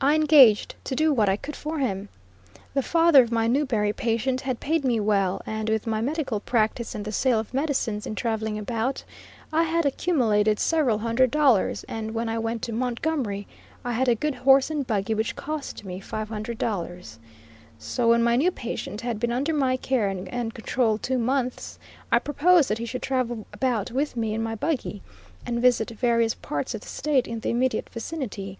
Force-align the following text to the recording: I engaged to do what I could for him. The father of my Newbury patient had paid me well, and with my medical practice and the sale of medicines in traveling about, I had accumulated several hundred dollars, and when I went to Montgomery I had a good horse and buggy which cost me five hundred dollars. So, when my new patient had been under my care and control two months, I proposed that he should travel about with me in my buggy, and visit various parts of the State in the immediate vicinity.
I 0.00 0.14
engaged 0.14 0.74
to 0.84 0.96
do 0.96 1.12
what 1.12 1.28
I 1.28 1.36
could 1.36 1.54
for 1.54 1.78
him. 1.78 2.08
The 2.72 2.80
father 2.82 3.22
of 3.22 3.30
my 3.30 3.46
Newbury 3.46 3.92
patient 3.92 4.40
had 4.40 4.58
paid 4.58 4.86
me 4.86 4.98
well, 5.00 5.42
and 5.44 5.68
with 5.68 5.86
my 5.86 6.00
medical 6.00 6.40
practice 6.40 6.94
and 6.94 7.04
the 7.04 7.12
sale 7.12 7.38
of 7.38 7.52
medicines 7.52 8.06
in 8.06 8.14
traveling 8.14 8.58
about, 8.58 9.04
I 9.52 9.64
had 9.64 9.84
accumulated 9.84 10.58
several 10.58 11.00
hundred 11.00 11.30
dollars, 11.30 11.84
and 11.88 12.14
when 12.14 12.30
I 12.30 12.38
went 12.38 12.62
to 12.62 12.72
Montgomery 12.72 13.46
I 13.84 13.92
had 13.92 14.08
a 14.08 14.14
good 14.14 14.34
horse 14.34 14.70
and 14.70 14.86
buggy 14.86 15.12
which 15.12 15.36
cost 15.36 15.84
me 15.84 16.00
five 16.00 16.30
hundred 16.30 16.56
dollars. 16.56 17.18
So, 17.78 18.08
when 18.08 18.22
my 18.24 18.36
new 18.36 18.50
patient 18.50 19.02
had 19.02 19.20
been 19.20 19.30
under 19.30 19.52
my 19.52 19.76
care 19.76 20.08
and 20.08 20.54
control 20.54 20.96
two 20.96 21.18
months, 21.18 21.78
I 22.10 22.18
proposed 22.18 22.70
that 22.70 22.78
he 22.78 22.86
should 22.86 23.02
travel 23.02 23.46
about 23.52 23.90
with 23.90 24.16
me 24.16 24.32
in 24.32 24.42
my 24.42 24.54
buggy, 24.54 25.02
and 25.44 25.60
visit 25.60 25.90
various 25.90 26.32
parts 26.34 26.74
of 26.74 26.80
the 26.80 26.88
State 26.88 27.28
in 27.28 27.40
the 27.40 27.50
immediate 27.50 27.90
vicinity. 27.90 28.56